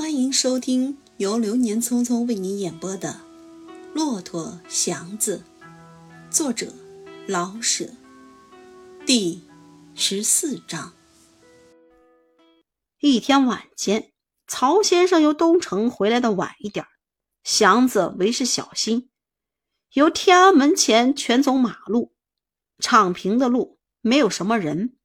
[0.00, 3.20] 欢迎收听由流年匆匆为您演播的
[3.94, 5.44] 《骆驼祥子》，
[6.34, 6.72] 作者
[7.28, 7.90] 老舍，
[9.04, 9.42] 第
[9.94, 10.94] 十四章。
[13.00, 14.10] 一天晚间，
[14.46, 16.86] 曹先生由东城回来的晚一点，
[17.44, 19.10] 祥子为是小心，
[19.92, 22.14] 由天安门前全走马路，
[22.78, 24.96] 敞平的路，没有什么人，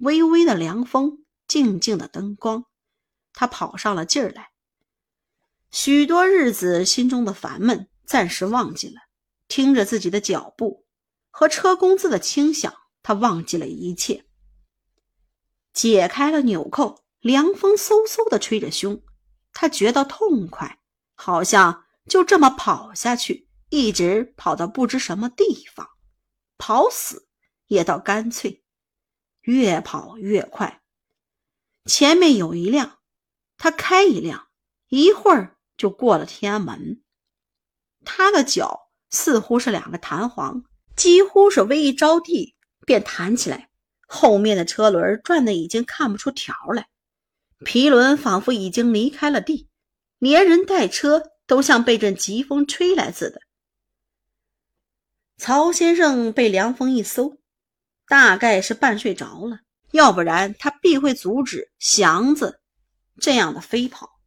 [0.00, 2.64] 微微的凉风，静静的灯光。
[3.34, 4.50] 他跑上了劲儿来，
[5.70, 9.00] 许多日子心中的烦闷暂时忘记了，
[9.48, 10.86] 听着自己的脚步
[11.30, 14.26] 和车工资的轻响，他忘记了一切。
[15.72, 19.02] 解开了纽扣，凉风嗖嗖的吹着胸，
[19.52, 20.80] 他觉得痛快，
[21.14, 25.88] 好像就这么跑下去，一直跑到不知什么地方，
[26.58, 27.28] 跑死
[27.68, 28.62] 也倒干脆，
[29.40, 30.82] 越跑越快。
[31.86, 32.98] 前面有一辆。
[33.62, 34.48] 他开一辆，
[34.88, 37.00] 一会儿就过了天安门。
[38.04, 40.64] 他的脚似乎是两个弹簧，
[40.96, 43.70] 几乎是微一着地便弹起来。
[44.08, 46.88] 后面的车轮转的已经看不出条来，
[47.64, 49.68] 皮轮仿佛已经离开了地，
[50.18, 53.42] 连人带车都像被阵疾风吹来似的。
[55.36, 57.36] 曹先生被凉风一搜，
[58.08, 59.60] 大概是半睡着了，
[59.92, 62.58] 要不然他必会阻止祥子。
[63.20, 64.18] 这样的飞跑，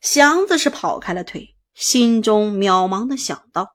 [0.00, 3.74] 祥子是跑开了腿，心中渺茫的想到：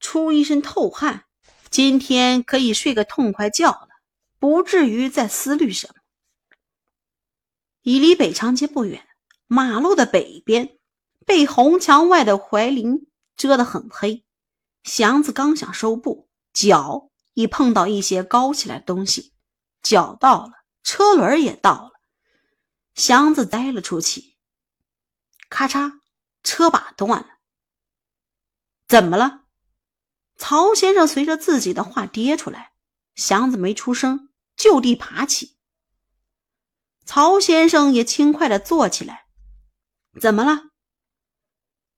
[0.00, 1.24] 出一身透汗，
[1.70, 3.88] 今天可以睡个痛快觉了，
[4.38, 5.94] 不至于再思虑什么。
[7.82, 9.06] 已离北长街不远，
[9.46, 10.76] 马路的北边
[11.24, 14.24] 被红墙外的槐林遮得很黑。
[14.82, 19.32] 祥子刚想收步，脚已碰到一些高起来的东西，
[19.82, 21.89] 脚到了，车轮也到了。
[22.94, 24.36] 祥子呆了出去，
[25.48, 26.00] 咔嚓，
[26.42, 27.38] 车把断了。
[28.86, 29.44] 怎么了？
[30.36, 32.72] 曹先生随着自己的话跌出来，
[33.14, 35.56] 祥子没出声，就地爬起。
[37.04, 39.26] 曹先生也轻快的坐起来。
[40.20, 40.70] 怎么了？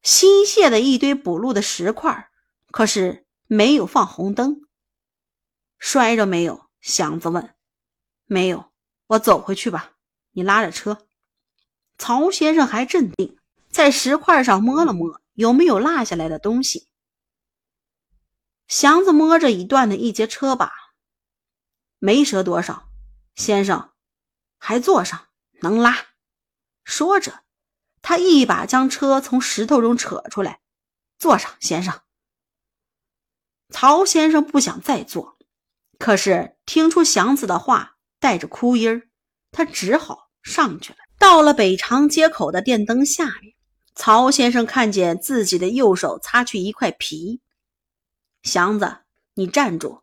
[0.03, 2.31] 新卸的一堆补路的石块，
[2.71, 4.63] 可是没有放红灯。
[5.79, 6.69] 摔着没有？
[6.81, 7.55] 祥子问。
[8.27, 8.73] 没有，
[9.07, 9.93] 我走回去吧。
[10.33, 11.07] 你拉着车，
[11.99, 13.39] 曹先生还镇定，
[13.71, 16.89] 在石块上摸了摸，有没有落下来的东西。
[18.67, 20.73] 祥子摸着已断的一节车把，
[21.99, 22.89] 没折多少，
[23.35, 23.93] 先生
[24.59, 25.29] 还坐上，
[25.61, 26.07] 能拉。
[26.85, 27.45] 说着，
[28.01, 30.61] 他一把将车从石头中扯出来，
[31.19, 32.01] 坐上，先生。
[33.69, 35.39] 曹先生不想再坐，
[35.99, 39.09] 可是听出祥子的话带着哭音儿。
[39.53, 40.99] 他只好上去了。
[41.19, 43.55] 到了北长街口的电灯下面，
[43.95, 47.41] 曹先生看见自己的右手擦去一块皮。
[48.43, 49.03] 祥子，
[49.35, 50.03] 你站住！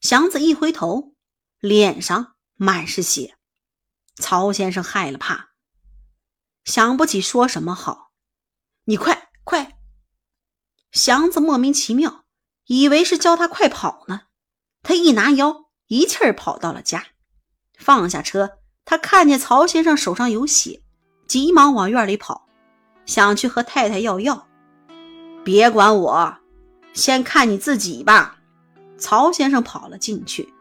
[0.00, 1.14] 祥子一回头，
[1.60, 3.36] 脸上满是血。
[4.16, 5.50] 曹先生害了怕，
[6.64, 8.12] 想不起说什么好。
[8.84, 9.78] 你快快！
[10.92, 12.24] 祥子莫名其妙，
[12.66, 14.22] 以为是叫他快跑呢。
[14.82, 17.06] 他一拿腰，一气儿跑到了家。
[17.78, 18.50] 放下车，
[18.84, 20.82] 他看见曹先生手上有血，
[21.26, 22.46] 急忙往院里跑，
[23.06, 24.46] 想去和太太要药。
[25.44, 26.36] 别管我，
[26.92, 28.38] 先看你自己吧。
[28.98, 30.52] 曹先生跑了进去。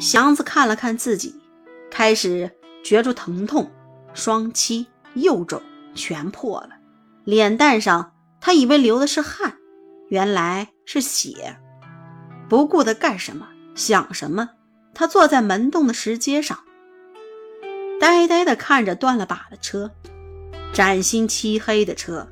[0.00, 1.40] 祥子看了看自己，
[1.90, 2.50] 开始
[2.82, 3.70] 觉出疼痛，
[4.14, 5.62] 双膝、右肘
[5.94, 6.70] 全破了，
[7.24, 9.56] 脸蛋上他以为流的是汗，
[10.08, 11.56] 原来是血。
[12.48, 14.48] 不顾的干什么，想什么。
[14.94, 16.58] 他坐在门洞的石阶上，
[18.00, 19.90] 呆呆地看着断了把的车，
[20.72, 22.28] 崭新漆黑的车，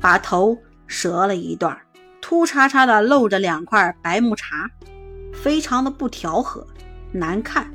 [0.00, 0.56] 把头
[0.88, 1.78] 折了一段，
[2.20, 4.70] 秃叉叉的露着两块白木茬，
[5.32, 6.66] 非常的不调和，
[7.12, 7.70] 难看，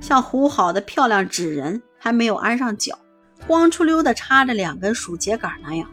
[0.00, 2.98] 像糊好的漂亮纸人还没有安上脚，
[3.46, 5.88] 光出溜的插着两根鼠秸秆那样。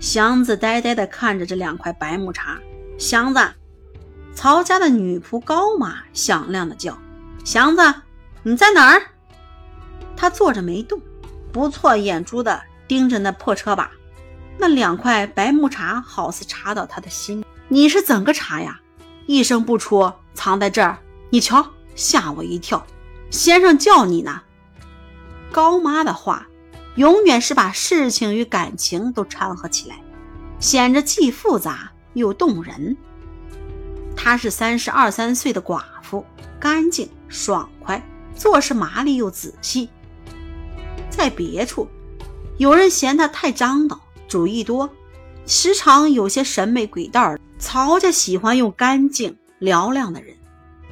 [0.00, 2.58] 祥子呆呆地看着这两块白木茬，
[2.98, 3.40] 祥子。
[4.34, 6.98] 曹家的女仆高妈响亮的叫
[7.44, 7.94] ：“祥子，
[8.42, 9.02] 你在哪儿？”
[10.16, 11.00] 他坐着没动，
[11.52, 13.90] 不错眼珠的盯着那破车把，
[14.58, 17.44] 那两块白木茶好似插到他的心。
[17.68, 18.80] 你是怎个茬呀？
[19.26, 20.98] 一声不出，藏在这儿。
[21.30, 22.86] 你瞧，吓我一跳。
[23.30, 24.42] 先生叫你呢。
[25.50, 26.46] 高妈的话，
[26.96, 29.96] 永远是把事情与感情都掺和起来，
[30.60, 32.96] 显着既复杂又动人。
[34.14, 36.26] 她是三十二三岁的寡妇，
[36.62, 38.00] 干净爽快，
[38.36, 39.88] 做事麻利又仔细。
[41.10, 41.88] 在别处，
[42.56, 44.88] 有人嫌他太张导，主意多，
[45.44, 47.36] 时常有些审美轨道。
[47.58, 50.36] 曹家喜欢用干净嘹亮的人，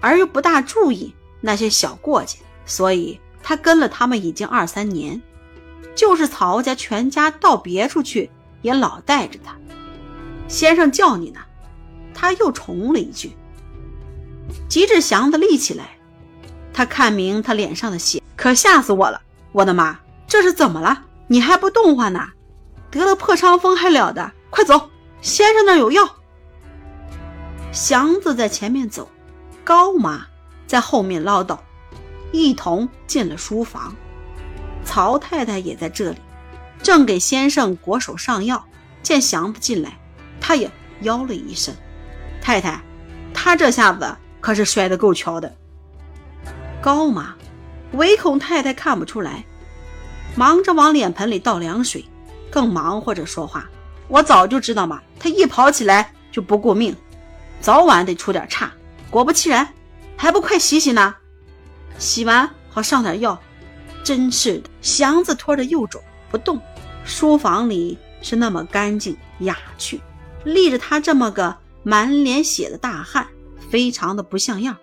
[0.01, 5.23] 而又不大注意那些小过节，所以他跟了他们已经二三年。
[5.95, 8.29] 就是曹家全家到别处去，
[8.63, 9.57] 也老带着他。
[10.49, 11.39] 先生叫你呢，
[12.13, 13.31] 他又重了一句。
[14.71, 15.99] 急着祥子立起来，
[16.73, 19.21] 他看明他脸上的血，可吓死我了！
[19.51, 21.07] 我的妈，这是怎么了？
[21.27, 22.29] 你还不动唤呢？
[22.89, 24.31] 得了破伤风还了得？
[24.49, 24.89] 快走，
[25.21, 26.09] 先生那有药。
[27.73, 29.11] 祥子在前面走，
[29.65, 30.25] 高妈
[30.69, 31.59] 在后面唠叨，
[32.31, 33.93] 一同进了书房。
[34.85, 36.19] 曹太太也在这里，
[36.81, 38.65] 正给先生裹手上药。
[39.03, 39.99] 见祥子进来，
[40.41, 40.71] 他也
[41.03, 41.75] 吆了一声
[42.41, 42.81] ：“太太，
[43.35, 45.55] 他这下子可是摔得够巧的。”
[46.81, 47.35] 高妈
[47.93, 49.45] 唯恐太太看不出来，
[50.37, 52.05] 忙着往脸盆里倒凉水，
[52.51, 53.69] 更忙活着说话。
[54.09, 56.97] 我早就知道嘛，他一跑起来就不顾命。
[57.61, 58.73] 早晚得出点差，
[59.11, 59.69] 果不其然，
[60.17, 61.15] 还不快洗洗呢？
[61.99, 63.39] 洗完好上点药。
[64.03, 66.59] 真是的，祥子拖着右肘不动。
[67.05, 70.01] 书房里是那么干净雅趣，
[70.45, 73.27] 立着他这么个满脸血的大汉，
[73.71, 74.77] 非常的不像样。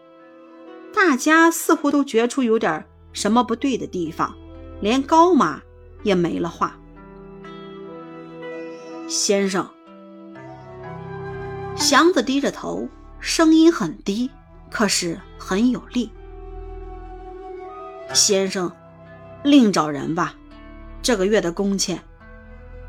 [0.93, 4.35] 大家似乎都觉出有点什么不对的地方，
[4.81, 5.61] 连高妈
[6.01, 6.79] 也没了话。
[9.07, 9.69] 先生。
[11.75, 12.89] 祥子低着头，
[13.19, 14.31] 声音很低，
[14.71, 16.09] 可是很有力。
[18.13, 18.71] 先生，
[19.43, 20.33] 另找人吧。
[21.03, 22.01] 这个月的工钱，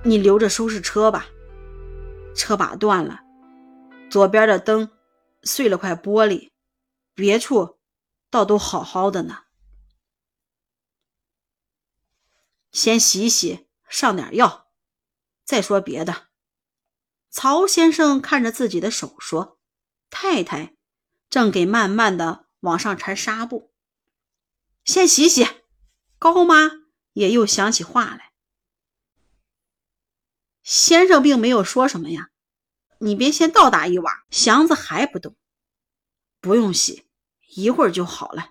[0.03, 1.27] 你留着收拾车吧。
[2.35, 3.21] 车把断了，
[4.09, 4.89] 左边的灯
[5.49, 6.53] 碎了块玻璃，
[7.15, 7.81] 别处
[8.31, 9.45] 倒都好好的呢。
[12.71, 14.71] 先洗洗，上点药，
[15.45, 16.29] 再说别的。
[17.31, 19.59] 曹先生看着自己的手说
[20.11, 20.77] ：“太太
[21.31, 23.73] 正给慢慢的往上缠纱布，
[24.85, 25.47] 先洗洗。”
[26.21, 26.71] 高妈
[27.13, 28.33] 也又想起话来
[30.63, 32.31] ：“先生并没有说什么呀，
[32.99, 35.37] 你别先倒打一瓦。”祥子还不动，
[36.41, 37.07] 不用洗，
[37.55, 38.51] 一会儿就好了。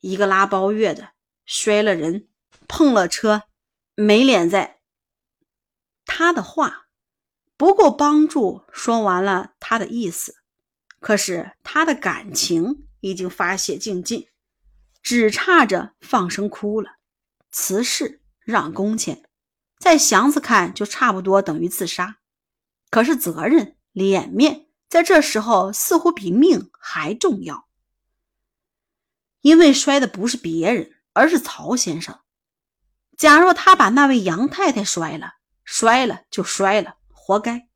[0.00, 1.10] 一个拉包月的
[1.44, 2.28] 摔了人，
[2.66, 3.44] 碰了车，
[3.94, 4.80] 没脸在。
[6.04, 6.84] 他的话。
[7.58, 10.36] 不够帮助，说完了他的意思，
[11.00, 14.28] 可是他的感情已经发泄尽尽，
[15.00, 16.98] 只差着放声哭了。
[17.50, 19.26] 辞世让工钱，
[19.78, 22.18] 在祥子看就差不多等于自杀。
[22.90, 24.65] 可是责任、脸面
[24.96, 27.68] 在这时候似乎比命还重要，
[29.42, 32.18] 因为摔的不是别人，而是曹先生。
[33.14, 35.34] 假若他把那位杨太太摔了，
[35.64, 36.96] 摔了就摔了。
[37.10, 37.68] 活该！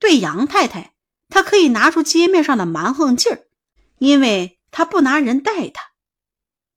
[0.00, 0.94] 对杨太太，
[1.28, 3.46] 他可以拿出街面上的蛮横劲儿，
[3.98, 5.92] 因为他不拿人待他，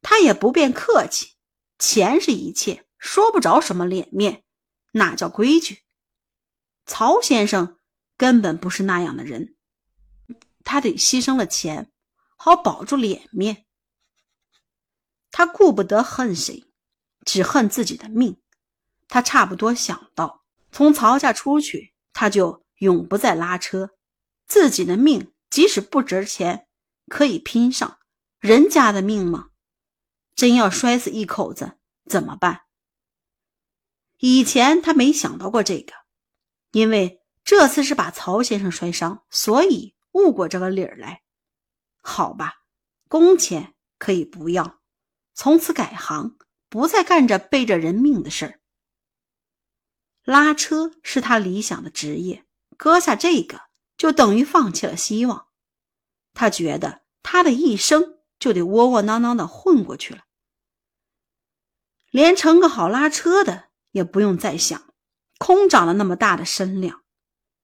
[0.01, 1.37] 他也不便客气。
[1.79, 4.43] 钱是一切，说不着什么脸面，
[4.91, 5.83] 那叫规矩。
[6.85, 7.77] 曹先生
[8.17, 9.55] 根本不是那样的人，
[10.67, 11.89] 他得牺牲了钱，
[12.35, 13.65] 好保住脸面。
[15.31, 16.65] 他顾不得恨谁，
[17.25, 18.41] 只恨自己的命。
[19.07, 21.93] 他差不多想到从曹家出去。
[22.11, 23.91] 他就永不再拉车，
[24.47, 26.67] 自己的命即使不值钱，
[27.07, 27.99] 可以拼上
[28.39, 29.49] 人家的命吗？
[30.35, 31.77] 真要摔死一口子
[32.09, 32.61] 怎么办？
[34.17, 35.93] 以前他没想到过这个，
[36.71, 41.21] 因为这次是把曹先生摔伤，所以悟过这个理儿来。
[42.01, 42.63] 好吧，
[43.07, 44.79] 工钱可以不要，
[45.33, 48.59] 从此改行，不再干着背着人命的事儿。
[50.23, 52.45] 拉车是他理想的职业，
[52.75, 53.61] 搁下这个
[53.95, 55.47] 就等于放弃了希望。
[56.33, 60.23] 他觉得他的一生就得窝窝囊囊的混过去了，
[62.11, 64.93] 连成个好拉车的也不用再想，
[65.37, 67.03] 空长了那么大的身量。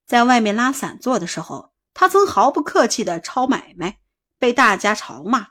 [0.05, 3.99] 在外面拉散座的时候，他曾毫不客气的抄买卖，
[4.37, 5.49] 被大家嘲骂。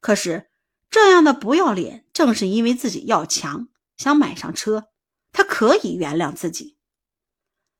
[0.00, 0.50] 可是
[0.90, 4.88] 这样的不要脸，正是因为自己要强，想买上车。
[5.32, 6.78] 他可以原谅自己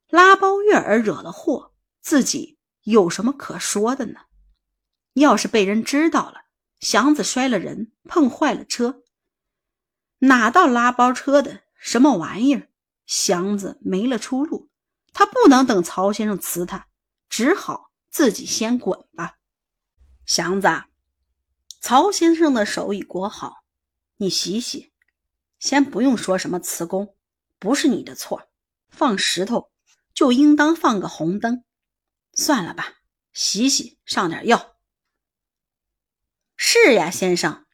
[0.09, 4.21] 拉包月儿惹了祸，自己有什么可说的呢？
[5.13, 6.43] 要是被人知道了，
[6.79, 9.01] 祥子摔了人，碰坏了车，
[10.19, 12.69] 哪到拉包车的什么玩意儿？
[13.07, 14.69] 祥子没了出路，
[15.11, 16.87] 他不能等曹先生辞他，
[17.27, 17.86] 只好
[18.17, 19.37] 自己先滚吧。
[20.25, 20.67] 祥子，
[21.79, 23.57] 曹先生的手已裹好，
[24.15, 24.91] 你洗洗。
[25.59, 27.15] 先不用说什么辞工，
[27.59, 28.49] 不是你的错。
[28.89, 29.69] 放石头
[30.15, 31.63] 就应当放个红灯。
[32.33, 32.95] 算了吧，
[33.33, 34.79] 洗洗，上点药。
[36.55, 37.67] 是呀，先生。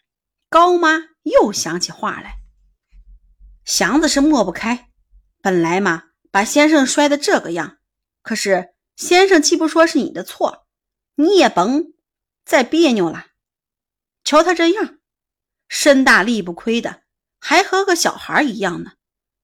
[0.50, 2.40] 高妈又想起话来。
[3.64, 4.92] 祥子是抹不开，
[5.42, 7.78] 本来嘛，把先生摔得这个样，
[8.22, 10.68] 可是先生既不说是你的错，
[11.16, 11.94] 你也甭
[12.46, 13.28] 再别扭了。
[14.24, 15.00] 瞧他这样，
[15.68, 17.04] 身大力不亏的，
[17.40, 18.94] 还和个小孩一样呢，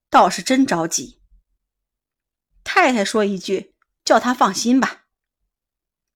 [0.09, 1.21] 倒是真着急。
[2.63, 3.75] 太太说一句，
[4.05, 5.05] 叫他放心吧。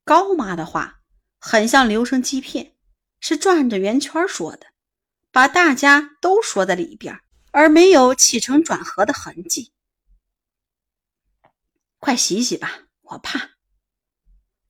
[0.06, 1.02] 高妈的话
[1.40, 2.76] 很像留声机片，
[3.20, 4.68] 是转着圆圈说的，
[5.32, 7.20] 把大家都说在里边，
[7.52, 9.74] 而没有起承转合的痕迹。
[12.00, 12.84] 快洗洗吧，
[13.14, 13.52] 我怕。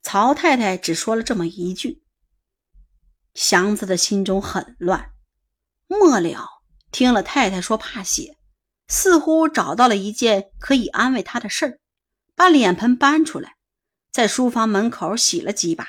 [0.02, 2.04] 曹太太只说了这么一句。
[3.34, 5.12] 祥子的心中很乱，
[5.88, 6.48] 末了
[6.92, 8.38] 听了太太说怕血，
[8.88, 11.80] 似乎找到了一件可以安慰他的事儿，
[12.36, 13.58] 把脸盆搬出来。
[14.12, 15.88] 在书房门口洗了几把，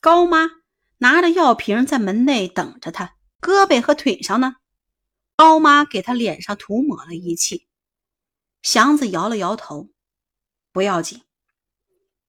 [0.00, 0.50] 高妈
[0.98, 3.16] 拿着药瓶在门内等着他。
[3.40, 4.56] 胳膊和腿上呢？
[5.36, 7.68] 高妈给他脸上涂抹了一气。
[8.62, 9.90] 祥子摇了摇头，
[10.72, 11.22] 不要紧。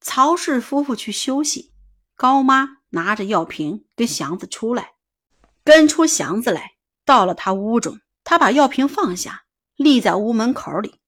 [0.07, 1.74] 曹氏夫妇去休息，
[2.15, 4.93] 高妈拿着药瓶跟祥子出来，
[5.63, 9.45] 跟出祥子来，到了他屋中，他把药瓶放下，
[9.75, 11.00] 立在屋门口里。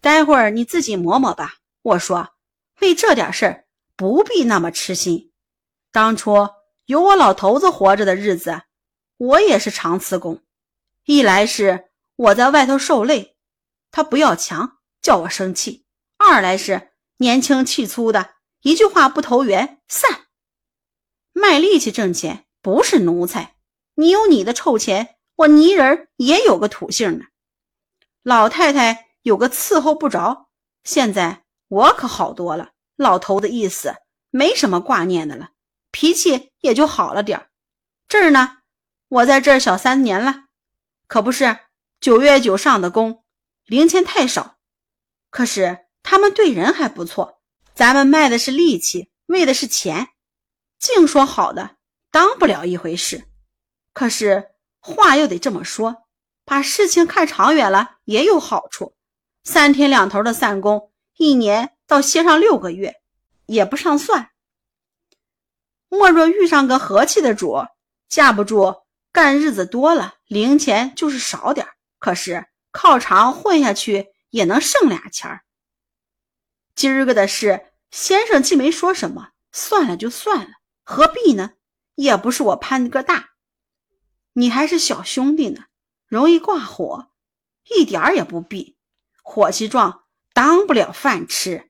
[0.00, 1.56] 待会儿你自己磨磨吧。
[1.82, 2.30] 我说。
[2.80, 5.32] 为这点事儿不必那么痴心。
[5.92, 6.48] 当初
[6.86, 8.62] 有我老头子活着的日子，
[9.18, 10.42] 我也是常辞工。
[11.04, 13.36] 一来是我在外头受累，
[13.90, 15.84] 他不要强，叫我生气；
[16.16, 16.89] 二来是
[17.20, 20.28] 年轻气粗的，一句话不投缘，散。
[21.32, 23.56] 卖力气挣钱不是奴才，
[23.94, 27.26] 你有你的臭钱，我泥人也有个土性呢。
[28.22, 30.48] 老太太有个伺候不着，
[30.82, 31.44] 现在。
[31.68, 33.94] 我可好多了，老头的意思
[34.30, 35.50] 没什么挂念的了，
[35.92, 37.48] 脾气也就好了点
[38.08, 38.62] 这儿呢，
[39.08, 40.46] 我在这儿小三年了，
[41.06, 41.58] 可不是
[42.00, 43.22] 九月九上的工，
[43.66, 44.56] 零钱太少。
[45.30, 47.40] 可是他们对人还不错，
[47.74, 50.08] 咱们卖的是力气，为的是钱，
[50.78, 51.76] 净说好的，
[52.10, 53.24] 当不了一回事。
[53.92, 56.04] 可是话又得这么说，
[56.44, 58.96] 把事情看长远了也有好处，
[59.44, 60.90] 三天两头的散工。
[61.16, 62.94] 一年到歇上六个月，
[63.46, 64.30] 也不上算。
[65.90, 67.58] 莫若遇上个和气的主，
[68.08, 68.74] 架不住
[69.12, 71.66] 干日子多了，零钱就是少点
[71.98, 75.42] 可是靠长混下去，也能剩俩钱儿。
[76.80, 80.48] 今儿个的事，先生既没说什么，算了就算了，
[80.82, 81.50] 何必呢？
[81.94, 83.32] 也不是我攀个大，
[84.32, 85.64] 你还是小兄弟呢，
[86.06, 87.08] 容易挂火，
[87.68, 88.78] 一点儿也不必
[89.22, 90.04] 火气壮。
[90.32, 91.68] 当不了饭吃，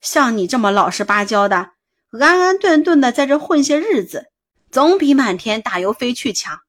[0.00, 1.72] 像你这么老实巴交的，
[2.12, 4.30] 安安顿顿的在这混些日子，
[4.70, 6.60] 总比满天打油飞去强。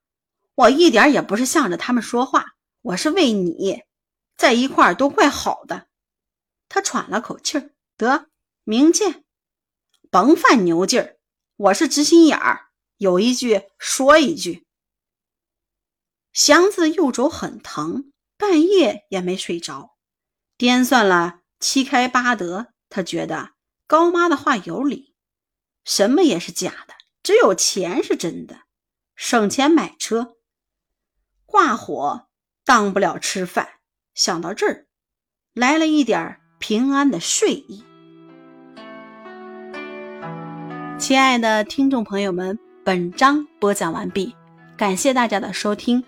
[0.56, 3.84] 我一点也不是向着他们说话，我是为你，
[4.36, 5.86] 在一块儿都怪好的。
[6.68, 8.30] 他喘了口气儿，得，
[8.64, 9.24] 明见，
[10.10, 11.18] 甭犯牛劲儿。
[11.56, 14.66] 我是直心眼儿，有一句说一句。
[16.32, 19.98] 祥子右肘很疼，半夜也没睡着，
[20.58, 21.42] 掂算了。
[21.60, 23.52] 七开八得，他觉得
[23.88, 25.16] 高妈的话有理，
[25.86, 28.64] 什么也是假的，只有钱是真的。
[29.16, 30.36] 省钱买车，
[31.46, 32.28] 挂火
[32.66, 33.80] 当不了吃饭。
[34.14, 34.88] 想到这儿，
[35.54, 37.84] 来了一点儿平安的睡意。
[40.98, 44.34] 亲爱的听众朋友们，本章播讲完毕，
[44.78, 46.02] 感谢大家的收听。